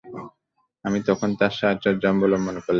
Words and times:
আমি 0.85 0.99
তখন 1.07 1.29
তার 1.39 1.53
সাহচর্য 1.59 2.03
অবলম্বন 2.13 2.55
করলাম। 2.55 2.69